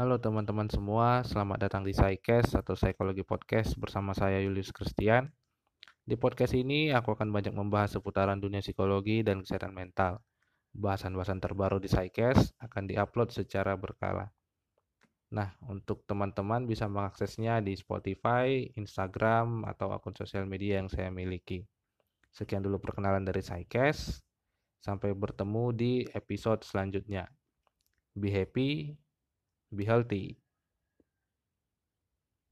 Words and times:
Halo 0.00 0.16
teman-teman 0.16 0.64
semua, 0.64 1.20
selamat 1.28 1.68
datang 1.68 1.84
di 1.84 1.92
Psycast 1.92 2.56
atau 2.56 2.72
Psikologi 2.72 3.20
Podcast 3.20 3.76
bersama 3.76 4.16
saya 4.16 4.40
Julius 4.40 4.72
Christian. 4.72 5.28
Di 6.08 6.16
podcast 6.16 6.56
ini 6.56 6.88
aku 6.88 7.12
akan 7.12 7.28
banyak 7.28 7.52
membahas 7.52 8.00
seputaran 8.00 8.40
dunia 8.40 8.64
psikologi 8.64 9.20
dan 9.20 9.44
kesehatan 9.44 9.76
mental. 9.76 10.24
Bahasan-bahasan 10.72 11.44
terbaru 11.44 11.84
di 11.84 11.92
Psycast 11.92 12.56
akan 12.64 12.88
diupload 12.88 13.28
secara 13.28 13.76
berkala. 13.76 14.32
Nah, 15.36 15.52
untuk 15.68 16.08
teman-teman 16.08 16.64
bisa 16.64 16.88
mengaksesnya 16.88 17.60
di 17.60 17.76
Spotify, 17.76 18.72
Instagram, 18.80 19.68
atau 19.68 19.92
akun 19.92 20.16
sosial 20.16 20.48
media 20.48 20.80
yang 20.80 20.88
saya 20.88 21.12
miliki. 21.12 21.60
Sekian 22.32 22.64
dulu 22.64 22.80
perkenalan 22.80 23.28
dari 23.28 23.44
Psycast. 23.44 24.24
Sampai 24.80 25.12
bertemu 25.12 25.76
di 25.76 25.92
episode 26.16 26.64
selanjutnya. 26.64 27.28
Be 28.16 28.32
happy, 28.32 28.96
be 29.76 29.84
healthy. 29.84 30.38